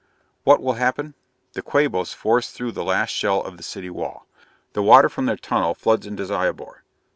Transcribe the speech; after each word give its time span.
"What 0.45 0.63
will 0.63 0.73
happen? 0.73 1.13
The 1.53 1.61
Quabos 1.61 2.11
force 2.11 2.49
through 2.49 2.71
the 2.71 2.83
last 2.83 3.11
shell 3.11 3.39
of 3.43 3.57
the 3.57 3.61
city 3.61 3.91
wall. 3.91 4.25
The 4.73 4.81
water 4.81 5.09
from 5.09 5.27
their 5.27 5.37
tunnel 5.37 5.75
floods 5.75 6.07
into 6.07 6.25
Zyobor. 6.25 6.81